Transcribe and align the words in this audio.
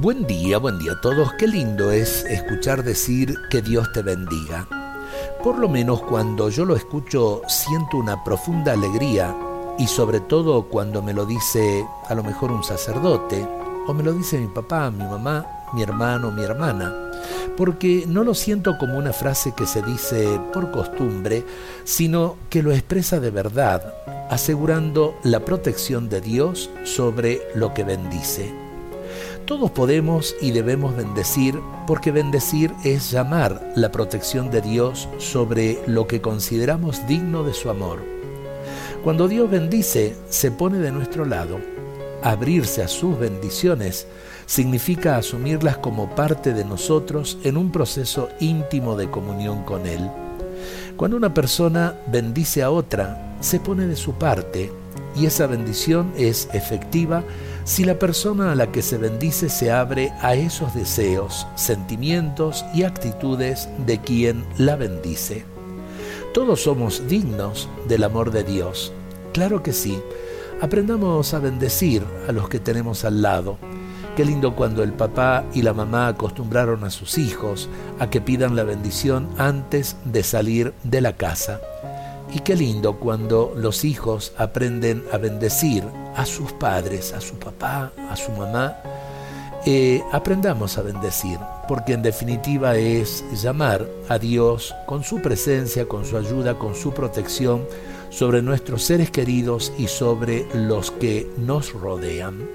Buen 0.00 0.26
día, 0.26 0.56
buen 0.56 0.78
día 0.78 0.92
a 0.92 1.00
todos. 1.02 1.34
Qué 1.34 1.46
lindo 1.46 1.92
es 1.92 2.24
escuchar 2.24 2.82
decir 2.82 3.34
que 3.50 3.60
Dios 3.60 3.92
te 3.92 4.00
bendiga. 4.00 4.66
Por 5.44 5.58
lo 5.58 5.68
menos 5.68 6.00
cuando 6.00 6.48
yo 6.48 6.64
lo 6.64 6.74
escucho 6.74 7.42
siento 7.48 7.98
una 7.98 8.24
profunda 8.24 8.72
alegría 8.72 9.36
y 9.78 9.86
sobre 9.86 10.20
todo 10.20 10.62
cuando 10.62 11.02
me 11.02 11.12
lo 11.12 11.26
dice 11.26 11.86
a 12.08 12.14
lo 12.14 12.24
mejor 12.24 12.50
un 12.50 12.64
sacerdote 12.64 13.46
o 13.86 13.92
me 13.92 14.02
lo 14.02 14.14
dice 14.14 14.38
mi 14.38 14.46
papá, 14.46 14.90
mi 14.90 15.04
mamá, 15.04 15.44
mi 15.74 15.82
hermano, 15.82 16.30
mi 16.30 16.44
hermana, 16.44 16.94
porque 17.58 18.04
no 18.08 18.24
lo 18.24 18.32
siento 18.32 18.78
como 18.78 18.96
una 18.96 19.12
frase 19.12 19.52
que 19.54 19.66
se 19.66 19.82
dice 19.82 20.40
por 20.54 20.70
costumbre, 20.70 21.44
sino 21.84 22.36
que 22.48 22.62
lo 22.62 22.72
expresa 22.72 23.20
de 23.20 23.30
verdad, 23.30 23.92
asegurando 24.30 25.14
la 25.24 25.40
protección 25.40 26.08
de 26.08 26.22
Dios 26.22 26.70
sobre 26.84 27.42
lo 27.54 27.74
que 27.74 27.84
bendice. 27.84 28.69
Todos 29.50 29.72
podemos 29.72 30.36
y 30.40 30.52
debemos 30.52 30.96
bendecir 30.96 31.58
porque 31.88 32.12
bendecir 32.12 32.72
es 32.84 33.10
llamar 33.10 33.72
la 33.74 33.90
protección 33.90 34.48
de 34.48 34.60
Dios 34.60 35.08
sobre 35.18 35.80
lo 35.88 36.06
que 36.06 36.20
consideramos 36.20 37.04
digno 37.08 37.42
de 37.42 37.52
su 37.52 37.68
amor. 37.68 37.98
Cuando 39.02 39.26
Dios 39.26 39.50
bendice, 39.50 40.14
se 40.28 40.52
pone 40.52 40.78
de 40.78 40.92
nuestro 40.92 41.24
lado. 41.24 41.58
Abrirse 42.22 42.84
a 42.84 42.86
sus 42.86 43.18
bendiciones 43.18 44.06
significa 44.46 45.16
asumirlas 45.16 45.78
como 45.78 46.14
parte 46.14 46.54
de 46.54 46.64
nosotros 46.64 47.36
en 47.42 47.56
un 47.56 47.72
proceso 47.72 48.28
íntimo 48.38 48.94
de 48.94 49.10
comunión 49.10 49.64
con 49.64 49.84
Él. 49.84 50.08
Cuando 50.96 51.16
una 51.16 51.34
persona 51.34 51.96
bendice 52.06 52.62
a 52.62 52.70
otra, 52.70 53.34
se 53.40 53.58
pone 53.58 53.88
de 53.88 53.96
su 53.96 54.12
parte 54.12 54.70
y 55.16 55.26
esa 55.26 55.48
bendición 55.48 56.12
es 56.16 56.48
efectiva 56.52 57.24
si 57.70 57.84
la 57.84 58.00
persona 58.00 58.50
a 58.50 58.56
la 58.56 58.72
que 58.72 58.82
se 58.82 58.98
bendice 58.98 59.48
se 59.48 59.70
abre 59.70 60.12
a 60.22 60.34
esos 60.34 60.74
deseos, 60.74 61.46
sentimientos 61.54 62.64
y 62.74 62.82
actitudes 62.82 63.68
de 63.86 64.00
quien 64.00 64.44
la 64.58 64.74
bendice. 64.74 65.44
Todos 66.34 66.62
somos 66.62 67.06
dignos 67.06 67.68
del 67.86 68.02
amor 68.02 68.32
de 68.32 68.42
Dios. 68.42 68.92
Claro 69.32 69.62
que 69.62 69.72
sí. 69.72 70.02
Aprendamos 70.60 71.32
a 71.32 71.38
bendecir 71.38 72.02
a 72.28 72.32
los 72.32 72.48
que 72.48 72.58
tenemos 72.58 73.04
al 73.04 73.22
lado. 73.22 73.56
Qué 74.16 74.24
lindo 74.24 74.56
cuando 74.56 74.82
el 74.82 74.92
papá 74.92 75.44
y 75.54 75.62
la 75.62 75.72
mamá 75.72 76.08
acostumbraron 76.08 76.82
a 76.82 76.90
sus 76.90 77.18
hijos 77.18 77.68
a 78.00 78.10
que 78.10 78.20
pidan 78.20 78.56
la 78.56 78.64
bendición 78.64 79.28
antes 79.38 79.94
de 80.04 80.24
salir 80.24 80.74
de 80.82 81.02
la 81.02 81.12
casa. 81.12 81.60
Y 82.32 82.40
qué 82.40 82.54
lindo 82.54 82.98
cuando 82.98 83.52
los 83.56 83.84
hijos 83.84 84.32
aprenden 84.36 85.04
a 85.12 85.18
bendecir 85.18 85.84
a 86.14 86.24
sus 86.24 86.52
padres, 86.52 87.12
a 87.12 87.20
su 87.20 87.34
papá, 87.34 87.92
a 88.08 88.16
su 88.16 88.30
mamá. 88.32 88.76
Eh, 89.66 90.02
aprendamos 90.12 90.78
a 90.78 90.82
bendecir, 90.82 91.38
porque 91.68 91.92
en 91.92 92.02
definitiva 92.02 92.76
es 92.76 93.24
llamar 93.42 93.86
a 94.08 94.18
Dios 94.18 94.74
con 94.86 95.04
su 95.04 95.20
presencia, 95.20 95.86
con 95.86 96.04
su 96.04 96.16
ayuda, 96.16 96.58
con 96.58 96.74
su 96.74 96.92
protección 96.92 97.66
sobre 98.10 98.42
nuestros 98.42 98.82
seres 98.84 99.10
queridos 99.10 99.72
y 99.76 99.88
sobre 99.88 100.46
los 100.54 100.90
que 100.90 101.30
nos 101.36 101.72
rodean. 101.72 102.48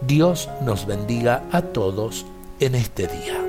Dios 0.00 0.48
nos 0.62 0.86
bendiga 0.86 1.44
a 1.50 1.62
todos 1.62 2.24
en 2.60 2.74
este 2.74 3.06
día. 3.06 3.47